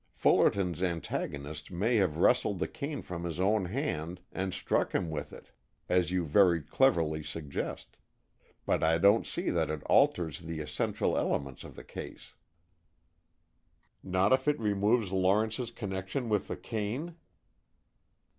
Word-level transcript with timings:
Fullerton's 0.15 0.81
antagonist 0.81 1.69
may 1.69 1.97
have 1.97 2.17
wrested 2.17 2.57
the 2.57 2.67
cane 2.67 3.03
from 3.03 3.23
his 3.23 3.39
own 3.39 3.65
hand 3.65 4.19
and 4.31 4.51
struck 4.51 4.95
him 4.95 5.11
with 5.11 5.31
it, 5.31 5.51
as 5.87 6.09
you 6.09 6.25
very 6.25 6.59
cleverly 6.59 7.21
suggest. 7.21 7.97
But 8.65 8.81
I 8.83 8.97
don't 8.97 9.27
see 9.27 9.51
that 9.51 9.69
it 9.69 9.83
alters 9.83 10.39
the 10.39 10.59
essential 10.59 11.15
elements 11.15 11.63
of 11.63 11.75
the 11.75 11.83
case." 11.83 12.33
"Not 14.01 14.33
if 14.33 14.47
it 14.47 14.59
removes 14.59 15.11
Lawrence's 15.11 15.69
connection 15.69 16.29
with 16.29 16.47
the 16.47 16.57
cane?" 16.57 17.17